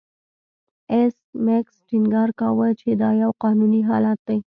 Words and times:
ایس 0.93 1.15
میکس 1.45 1.75
ټینګار 1.87 2.29
کاوه 2.39 2.67
چې 2.79 2.89
دا 3.01 3.09
یو 3.23 3.31
قانوني 3.43 3.81
حالت 3.89 4.19
دی 4.27 4.37